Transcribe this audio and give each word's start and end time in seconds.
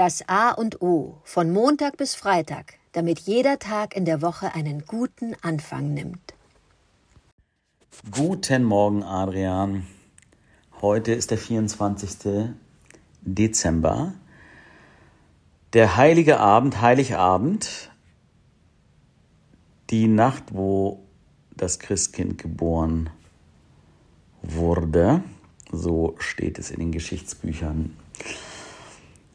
Das 0.00 0.26
A 0.28 0.52
und 0.52 0.80
O 0.80 1.18
von 1.24 1.52
Montag 1.52 1.98
bis 1.98 2.14
Freitag, 2.14 2.78
damit 2.92 3.18
jeder 3.18 3.58
Tag 3.58 3.94
in 3.94 4.06
der 4.06 4.22
Woche 4.22 4.54
einen 4.54 4.86
guten 4.86 5.36
Anfang 5.42 5.92
nimmt. 5.92 6.32
Guten 8.10 8.64
Morgen, 8.64 9.02
Adrian. 9.02 9.86
Heute 10.80 11.12
ist 11.12 11.30
der 11.30 11.36
24. 11.36 12.54
Dezember. 13.20 14.14
Der 15.74 15.98
heilige 15.98 16.40
Abend, 16.40 16.80
Heiligabend, 16.80 17.90
die 19.90 20.08
Nacht, 20.08 20.44
wo 20.54 21.04
das 21.54 21.78
Christkind 21.78 22.38
geboren 22.38 23.10
wurde. 24.40 25.22
So 25.70 26.14
steht 26.20 26.58
es 26.58 26.70
in 26.70 26.80
den 26.80 26.90
Geschichtsbüchern 26.90 27.94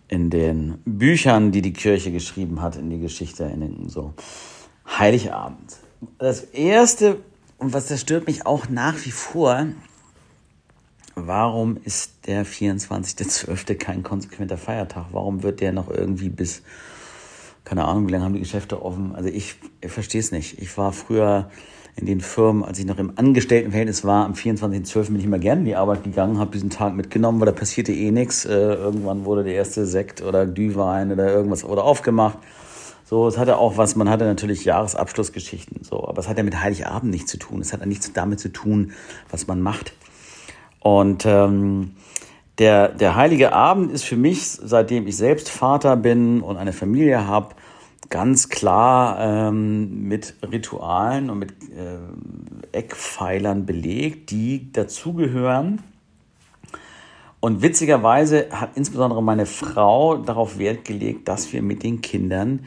in 0.08 0.30
den 0.30 0.80
Büchern, 0.86 1.52
die 1.52 1.62
die 1.62 1.74
Kirche 1.74 2.12
geschrieben 2.12 2.62
hat, 2.62 2.76
in 2.76 2.90
die 2.90 3.00
Geschichte, 3.00 3.46
in 3.46 3.62
den 3.62 3.90
so 3.90 4.14
Heiligabend. 4.88 5.78
Das 6.20 6.42
erste, 6.42 7.18
und 7.58 7.74
was 7.74 7.88
das 7.88 8.02
stört 8.02 8.28
mich 8.28 8.46
auch 8.46 8.70
nach 8.70 9.06
wie 9.06 9.12
vor, 9.12 9.68
warum 11.16 11.78
ist 11.84 12.28
der 12.28 12.46
24.12. 12.46 13.76
kein 13.76 14.04
konsequenter 14.04 14.58
Feiertag? 14.58 15.08
Warum 15.12 15.42
wird 15.44 15.62
der 15.62 15.72
noch 15.72 15.90
irgendwie 15.90 16.30
bis, 16.30 16.62
keine 17.64 17.86
Ahnung, 17.86 18.08
wie 18.08 18.12
lange 18.12 18.26
haben 18.26 18.34
die 18.34 18.42
Geschäfte 18.42 18.84
offen? 18.84 19.16
Also 19.16 19.30
ich, 19.30 19.56
ich 19.82 19.92
verstehe 19.92 20.20
es 20.20 20.32
nicht. 20.32 20.60
Ich 20.60 20.78
war 20.78 20.94
früher 20.94 21.50
in 21.98 22.06
den 22.06 22.20
Firmen, 22.20 22.64
als 22.64 22.78
ich 22.78 22.86
noch 22.86 22.98
im 22.98 23.14
Angestelltenverhältnis 23.16 24.04
war, 24.04 24.26
am 24.26 24.34
24.12. 24.34 25.06
bin 25.08 25.20
ich 25.20 25.26
immer 25.26 25.40
gerne 25.40 25.62
in 25.62 25.66
die 25.66 25.76
Arbeit 25.76 26.04
gegangen, 26.04 26.40
habe 26.40 26.52
diesen 26.52 26.70
Tag 26.70 26.94
mitgenommen, 26.94 27.40
weil 27.40 27.46
da 27.46 27.54
passierte 27.54 27.94
eh 27.94 28.12
nichts. 28.12 28.46
Äh, 28.46 28.52
irgendwann 28.54 29.24
wurde 29.24 29.44
der 29.44 29.54
erste 29.54 29.86
Sekt 29.86 30.22
oder 30.22 30.46
Glühwein 30.46 31.12
oder 31.12 31.32
irgendwas 31.32 31.64
wurde 31.64 31.84
aufgemacht. 31.84 32.38
So, 33.06 33.28
es 33.28 33.38
hatte 33.38 33.58
auch 33.58 33.78
was, 33.78 33.96
man 33.96 34.10
hatte 34.10 34.26
natürlich 34.26 34.66
Jahresabschlussgeschichten, 34.66 35.84
so, 35.84 36.08
aber 36.08 36.20
es 36.20 36.28
hat 36.28 36.38
ja 36.38 36.44
mit 36.44 36.60
Heiligabend 36.60 37.12
nichts 37.12 37.32
zu 37.32 37.38
tun. 37.38 37.62
Es 37.62 37.72
hat 37.72 37.80
ja 37.80 37.86
nichts 37.86 38.12
damit 38.12 38.40
zu 38.40 38.52
tun, 38.52 38.94
was 39.30 39.48
man 39.48 39.62
macht. 39.62 39.94
Und 40.80 41.26
ähm, 41.26 41.92
der, 42.58 42.90
der 42.90 43.16
Heilige 43.16 43.54
Abend 43.54 43.92
ist 43.92 44.04
für 44.04 44.18
mich, 44.18 44.44
seitdem 44.44 45.08
ich 45.08 45.16
selbst 45.18 45.50
Vater 45.50 45.96
bin 45.96 46.42
und 46.42 46.58
eine 46.58 46.74
Familie 46.74 47.28
habe, 47.28 47.56
ganz 48.10 48.50
klar 48.50 49.18
ähm, 49.20 50.08
mit 50.08 50.36
Ritualen 50.44 51.30
und 51.30 51.40
mit 51.40 51.52
äh, 51.52 51.98
Eckpfeilern 52.72 53.66
belegt, 53.66 54.32
die 54.32 54.72
dazugehören. 54.72 55.82
Und 57.40 57.62
witzigerweise 57.62 58.48
hat 58.52 58.72
insbesondere 58.76 59.22
meine 59.22 59.46
Frau 59.46 60.18
darauf 60.18 60.58
Wert 60.58 60.86
gelegt, 60.86 61.28
dass 61.28 61.54
wir 61.54 61.62
mit 61.62 61.84
den 61.84 62.02
Kindern 62.02 62.66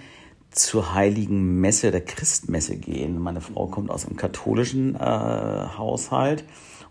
zur 0.50 0.94
heiligen 0.94 1.60
Messe 1.60 1.90
der 1.90 2.04
Christmesse 2.04 2.76
gehen. 2.76 3.18
Meine 3.18 3.40
Frau 3.40 3.66
kommt 3.66 3.90
aus 3.90 4.06
einem 4.06 4.16
katholischen 4.16 4.94
äh, 4.94 4.98
Haushalt 4.98 6.44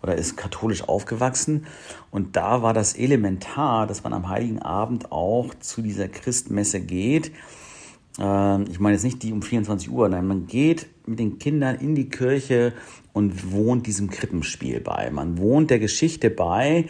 oder 0.04 0.16
ist 0.16 0.38
katholisch 0.38 0.88
aufgewachsen. 0.88 1.66
Und 2.12 2.36
da 2.36 2.62
war 2.62 2.74
das 2.74 2.94
elementar, 2.94 3.88
dass 3.88 4.04
man 4.04 4.14
am 4.14 4.30
heiligen 4.30 4.62
Abend 4.62 5.12
auch 5.12 5.54
zu 5.60 5.82
dieser 5.82 6.08
Christmesse 6.08 6.82
geht 6.82 7.32
ich 8.18 8.80
meine 8.80 8.94
jetzt 8.94 9.04
nicht 9.04 9.22
die 9.22 9.32
um 9.32 9.42
24 9.42 9.92
Uhr, 9.92 10.10
nein, 10.10 10.26
man 10.26 10.48
geht 10.48 10.88
mit 11.06 11.20
den 11.20 11.38
Kindern 11.38 11.76
in 11.76 11.94
die 11.94 12.10
Kirche 12.10 12.74
und 13.14 13.52
wohnt 13.52 13.86
diesem 13.86 14.10
Krippenspiel 14.10 14.80
bei. 14.80 15.12
Man 15.12 15.38
wohnt 15.38 15.70
der 15.70 15.80
Geschichte 15.80 16.30
bei, 16.30 16.86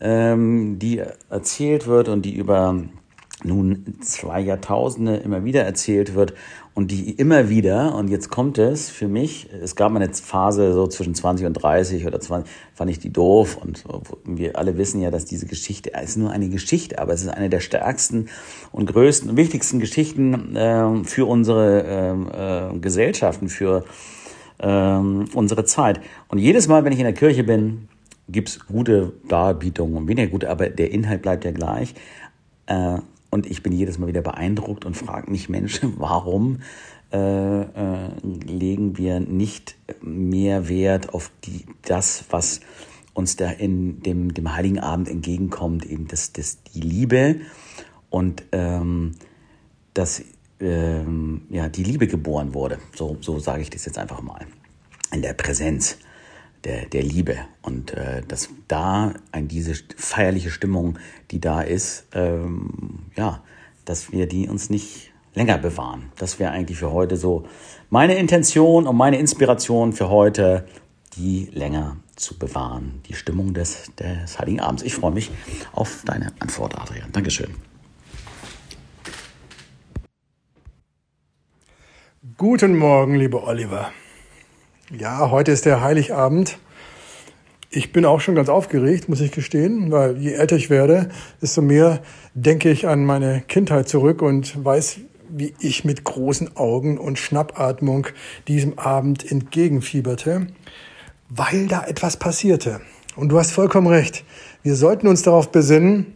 ähm, 0.00 0.78
die 0.80 1.00
erzählt 1.30 1.86
wird 1.86 2.08
und 2.08 2.22
die 2.22 2.34
über 2.34 2.82
nun 3.44 3.96
zwei 4.00 4.40
Jahrtausende 4.40 5.16
immer 5.16 5.44
wieder 5.44 5.62
erzählt 5.62 6.14
wird 6.14 6.34
und 6.74 6.90
die 6.90 7.10
immer 7.10 7.48
wieder, 7.48 7.94
und 7.94 8.08
jetzt 8.08 8.30
kommt 8.30 8.56
es 8.58 8.88
für 8.88 9.08
mich, 9.08 9.48
es 9.62 9.76
gab 9.76 9.92
mal 9.92 10.02
eine 10.02 10.12
Phase 10.14 10.72
so 10.72 10.86
zwischen 10.86 11.14
20 11.14 11.46
und 11.46 11.54
30 11.54 12.06
oder 12.06 12.18
20, 12.20 12.50
fand 12.74 12.90
ich 12.90 12.98
die 12.98 13.12
doof 13.12 13.58
und 13.60 13.84
wir 14.24 14.56
alle 14.56 14.78
wissen 14.78 15.02
ja, 15.02 15.10
dass 15.10 15.24
diese 15.24 15.46
Geschichte, 15.46 15.92
es 15.94 16.10
ist 16.10 16.16
nur 16.16 16.30
eine 16.30 16.48
Geschichte, 16.48 16.98
aber 16.98 17.12
es 17.12 17.22
ist 17.22 17.28
eine 17.28 17.50
der 17.50 17.60
stärksten 17.60 18.28
und 18.70 18.86
größten 18.86 19.30
und 19.30 19.36
wichtigsten 19.36 19.80
Geschichten 19.80 20.56
äh, 20.56 21.04
für 21.04 21.26
unsere 21.26 21.84
äh, 21.84 22.74
äh, 22.74 22.78
Gesellschaften, 22.78 23.48
für 23.48 23.84
äh, 24.58 24.96
unsere 24.96 25.64
Zeit. 25.64 26.00
Und 26.28 26.38
jedes 26.38 26.68
Mal, 26.68 26.84
wenn 26.84 26.92
ich 26.92 27.00
in 27.00 27.04
der 27.04 27.14
Kirche 27.14 27.44
bin, 27.44 27.88
gibt's 28.28 28.66
gute 28.66 29.12
Darbietungen 29.28 29.96
und 29.96 30.08
weniger 30.08 30.30
gute, 30.30 30.48
aber 30.48 30.70
der 30.70 30.90
Inhalt 30.90 31.20
bleibt 31.20 31.44
ja 31.44 31.50
gleich. 31.50 31.94
Äh, 32.66 32.98
und 33.32 33.50
ich 33.50 33.62
bin 33.62 33.72
jedes 33.72 33.98
Mal 33.98 34.08
wieder 34.08 34.20
beeindruckt 34.20 34.84
und 34.84 34.94
frage 34.94 35.30
mich, 35.30 35.48
Mensch, 35.48 35.80
warum 35.96 36.60
äh, 37.12 37.62
äh, 37.62 38.10
legen 38.22 38.98
wir 38.98 39.20
nicht 39.20 39.74
mehr 40.02 40.68
Wert 40.68 41.14
auf 41.14 41.32
die, 41.44 41.64
das, 41.80 42.26
was 42.28 42.60
uns 43.14 43.36
da 43.36 43.50
in 43.50 44.02
dem, 44.02 44.34
dem 44.34 44.54
Heiligen 44.54 44.78
Abend 44.78 45.08
entgegenkommt, 45.08 45.86
eben 45.86 46.08
das, 46.08 46.32
das, 46.32 46.62
die 46.62 46.80
Liebe 46.80 47.40
und 48.10 48.44
ähm, 48.52 49.12
dass 49.94 50.22
ähm, 50.60 51.42
ja, 51.48 51.70
die 51.70 51.84
Liebe 51.84 52.06
geboren 52.06 52.52
wurde. 52.52 52.78
So, 52.94 53.16
so 53.22 53.38
sage 53.38 53.62
ich 53.62 53.70
das 53.70 53.86
jetzt 53.86 53.98
einfach 53.98 54.20
mal. 54.20 54.46
In 55.10 55.22
der 55.22 55.32
Präsenz 55.32 55.96
der, 56.64 56.86
der 56.86 57.02
Liebe. 57.02 57.36
Und 57.62 57.92
äh, 57.92 58.22
dass 58.26 58.48
da 58.68 59.14
ein, 59.30 59.48
diese 59.48 59.74
feierliche 59.96 60.50
Stimmung, 60.50 60.98
die 61.30 61.40
da 61.40 61.60
ist, 61.62 62.06
ähm, 62.14 63.06
ja, 63.16 63.42
dass 63.84 64.12
wir 64.12 64.26
die 64.26 64.48
uns 64.48 64.70
nicht 64.70 65.12
länger 65.34 65.58
bewahren. 65.58 66.12
Das 66.16 66.38
wäre 66.38 66.52
eigentlich 66.52 66.78
für 66.78 66.92
heute 66.92 67.16
so 67.16 67.44
meine 67.90 68.16
Intention 68.16 68.86
und 68.86 68.96
meine 68.96 69.18
Inspiration 69.18 69.92
für 69.92 70.08
heute, 70.08 70.66
die 71.16 71.48
länger 71.52 71.96
zu 72.16 72.38
bewahren. 72.38 73.00
Die 73.08 73.14
Stimmung 73.14 73.54
des, 73.54 73.92
des 73.96 74.38
Heiligen 74.38 74.60
Abends. 74.60 74.82
Ich 74.82 74.94
freue 74.94 75.12
mich 75.12 75.30
auf 75.72 76.02
deine 76.04 76.32
Antwort, 76.38 76.78
Adrian. 76.78 77.10
Dankeschön. 77.12 77.54
Guten 82.36 82.76
Morgen, 82.78 83.16
lieber 83.16 83.46
Oliver. 83.46 83.92
Ja, 84.98 85.30
heute 85.30 85.52
ist 85.52 85.64
der 85.64 85.80
Heiligabend. 85.80 86.58
Ich 87.70 87.92
bin 87.92 88.04
auch 88.04 88.20
schon 88.20 88.34
ganz 88.34 88.50
aufgeregt, 88.50 89.08
muss 89.08 89.22
ich 89.22 89.32
gestehen, 89.32 89.90
weil 89.90 90.18
je 90.18 90.32
älter 90.32 90.56
ich 90.56 90.68
werde, 90.68 91.08
desto 91.40 91.62
mehr 91.62 92.02
denke 92.34 92.70
ich 92.70 92.86
an 92.86 93.06
meine 93.06 93.40
Kindheit 93.48 93.88
zurück 93.88 94.20
und 94.20 94.62
weiß, 94.62 94.98
wie 95.30 95.54
ich 95.60 95.86
mit 95.86 96.04
großen 96.04 96.58
Augen 96.58 96.98
und 96.98 97.18
Schnappatmung 97.18 98.08
diesem 98.48 98.78
Abend 98.78 99.30
entgegenfieberte, 99.32 100.48
weil 101.30 101.68
da 101.68 101.84
etwas 101.84 102.18
passierte. 102.18 102.82
Und 103.16 103.30
du 103.30 103.38
hast 103.38 103.52
vollkommen 103.52 103.86
recht. 103.86 104.24
Wir 104.62 104.76
sollten 104.76 105.06
uns 105.06 105.22
darauf 105.22 105.50
besinnen, 105.50 106.12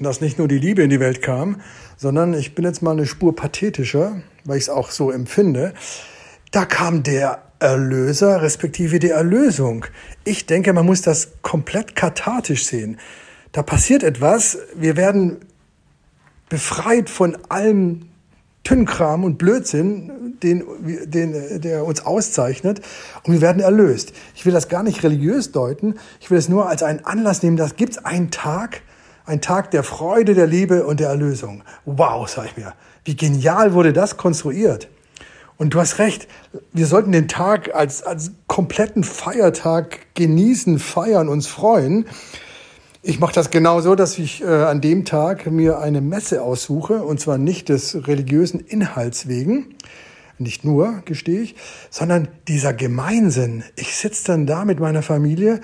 dass 0.00 0.20
nicht 0.20 0.38
nur 0.38 0.48
die 0.48 0.58
Liebe 0.58 0.82
in 0.82 0.90
die 0.90 0.98
Welt 0.98 1.22
kam, 1.22 1.60
sondern 1.96 2.34
ich 2.34 2.56
bin 2.56 2.64
jetzt 2.64 2.82
mal 2.82 2.90
eine 2.90 3.06
Spur 3.06 3.36
pathetischer, 3.36 4.20
weil 4.44 4.56
ich 4.56 4.64
es 4.64 4.68
auch 4.68 4.90
so 4.90 5.12
empfinde. 5.12 5.74
Da 6.54 6.64
kam 6.66 7.02
der 7.02 7.42
Erlöser 7.58 8.40
respektive 8.40 9.00
die 9.00 9.10
Erlösung. 9.10 9.86
Ich 10.22 10.46
denke, 10.46 10.72
man 10.72 10.86
muss 10.86 11.02
das 11.02 11.32
komplett 11.42 11.96
kathartisch 11.96 12.66
sehen. 12.66 13.00
Da 13.50 13.64
passiert 13.64 14.04
etwas, 14.04 14.58
wir 14.76 14.96
werden 14.96 15.38
befreit 16.48 17.10
von 17.10 17.36
allem 17.48 18.08
Tünnkram 18.62 19.24
und 19.24 19.36
Blödsinn, 19.36 20.36
den, 20.44 20.62
den, 21.06 21.60
der 21.60 21.84
uns 21.84 22.06
auszeichnet, 22.06 22.80
und 23.24 23.32
wir 23.32 23.40
werden 23.40 23.60
erlöst. 23.60 24.12
Ich 24.36 24.46
will 24.46 24.52
das 24.52 24.68
gar 24.68 24.84
nicht 24.84 25.02
religiös 25.02 25.50
deuten, 25.50 25.96
ich 26.20 26.30
will 26.30 26.38
es 26.38 26.48
nur 26.48 26.68
als 26.68 26.84
einen 26.84 27.04
Anlass 27.04 27.42
nehmen, 27.42 27.56
dass 27.56 27.74
gibt 27.74 27.94
es 27.94 28.04
einen 28.04 28.30
Tag, 28.30 28.82
ein 29.26 29.40
Tag 29.40 29.72
der 29.72 29.82
Freude, 29.82 30.34
der 30.34 30.46
Liebe 30.46 30.86
und 30.86 31.00
der 31.00 31.08
Erlösung. 31.08 31.64
Wow, 31.84 32.28
sag 32.28 32.46
ich 32.46 32.56
mir. 32.56 32.74
Wie 33.04 33.16
genial 33.16 33.74
wurde 33.74 33.92
das 33.92 34.16
konstruiert. 34.16 34.88
Und 35.56 35.74
du 35.74 35.80
hast 35.80 35.98
recht, 35.98 36.26
wir 36.72 36.86
sollten 36.86 37.12
den 37.12 37.28
Tag 37.28 37.74
als, 37.74 38.02
als 38.02 38.32
kompletten 38.46 39.04
Feiertag 39.04 40.14
genießen, 40.14 40.78
feiern, 40.78 41.28
uns 41.28 41.46
freuen. 41.46 42.06
Ich 43.02 43.20
mache 43.20 43.34
das 43.34 43.50
genau 43.50 43.80
so, 43.80 43.94
dass 43.94 44.18
ich 44.18 44.42
äh, 44.42 44.46
an 44.46 44.80
dem 44.80 45.04
Tag 45.04 45.46
mir 45.46 45.78
eine 45.78 46.00
Messe 46.00 46.42
aussuche, 46.42 47.02
und 47.02 47.20
zwar 47.20 47.38
nicht 47.38 47.68
des 47.68 48.06
religiösen 48.08 48.60
Inhalts 48.60 49.28
wegen, 49.28 49.76
nicht 50.38 50.64
nur, 50.64 51.02
gestehe 51.04 51.42
ich, 51.42 51.54
sondern 51.90 52.28
dieser 52.48 52.72
Gemeinsinn. 52.72 53.62
Ich 53.76 53.94
sitze 53.96 54.24
dann 54.24 54.46
da 54.46 54.64
mit 54.64 54.80
meiner 54.80 55.02
Familie, 55.02 55.60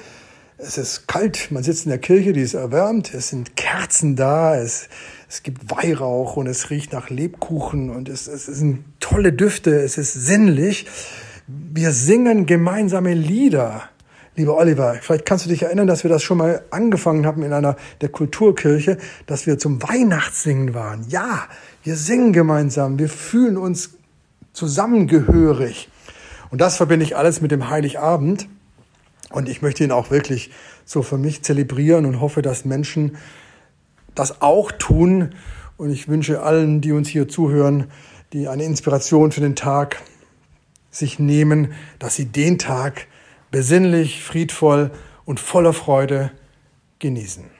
es 0.59 0.77
ist 0.79 1.09
kalt, 1.09 1.51
man 1.51 1.63
sitzt 1.63 1.87
in 1.87 1.91
der 1.91 1.99
Kirche, 1.99 2.33
die 2.33 2.43
ist 2.43 2.55
erwärmt, 2.55 3.15
es 3.15 3.31
sind 3.31 3.57
Kerzen 3.57 4.15
da, 4.15 4.57
es 4.57 4.89
es 5.31 5.45
gibt 5.45 5.71
Weihrauch 5.71 6.37
und 6.37 6.49
es 6.49 6.71
riecht 6.71 6.93
nach 6.93 7.09
Lebkuchen 7.09 7.89
und 7.91 8.09
es, 8.09 8.27
es 8.27 8.47
sind 8.47 8.83
tolle 8.99 9.33
Düfte, 9.33 9.81
es 9.81 9.97
ist 9.97 10.13
sinnlich. 10.13 10.87
Wir 11.47 11.93
singen 11.93 12.47
gemeinsame 12.47 13.15
Lieder. 13.15 13.85
Lieber 14.35 14.57
Oliver, 14.57 14.97
vielleicht 15.01 15.27
kannst 15.27 15.45
du 15.45 15.49
dich 15.49 15.63
erinnern, 15.63 15.87
dass 15.87 16.03
wir 16.03 16.11
das 16.11 16.25
schon 16.25 16.39
mal 16.39 16.65
angefangen 16.71 17.27
haben 17.27 17.45
in 17.45 17.53
einer 17.53 17.77
der 18.01 18.09
Kulturkirche, 18.09 18.99
dass 19.27 19.47
wir 19.47 19.57
zum 19.57 19.81
Weihnachtssingen 19.81 20.75
waren. 20.75 21.07
Ja, 21.09 21.45
wir 21.85 21.95
singen 21.95 22.33
gemeinsam, 22.33 22.99
wir 22.99 23.09
fühlen 23.09 23.57
uns 23.57 23.91
zusammengehörig. 24.53 25.89
Und 26.51 26.61
das 26.61 26.77
verbinde 26.77 27.05
ich 27.05 27.17
alles 27.17 27.41
mit 27.41 27.53
dem 27.53 27.71
Heiligabend. 27.71 28.49
Und 29.31 29.49
ich 29.49 29.63
möchte 29.63 29.85
ihn 29.85 29.93
auch 29.93 30.11
wirklich 30.11 30.51
so 30.85 31.03
für 31.03 31.19
mich 31.19 31.43
zelebrieren 31.45 32.05
und 32.05 32.21
hoffe, 32.21 32.43
dass 32.43 32.65
Menschen 32.65 33.17
das 34.15 34.43
auch 34.43 34.73
tun. 34.73 35.35
Und 35.77 35.91
ich 35.91 36.09
wünsche 36.09 36.43
allen, 36.43 36.81
die 36.81 36.93
uns 36.93 37.09
hier 37.09 37.29
zuhören, 37.29 37.91
die 38.33 38.49
eine 38.49 38.65
Inspiration 38.65 39.33
für 39.33 39.41
den 39.41 39.57
Tag 39.57 40.03
sich 40.91 41.19
nehmen, 41.19 41.73
dass 41.99 42.17
sie 42.17 42.27
den 42.27 42.59
Tag 42.59 43.07
besinnlich, 43.51 44.23
friedvoll 44.23 44.91
und 45.25 45.41
voller 45.41 45.73
Freude 45.73 46.33
genießen. 46.99 47.60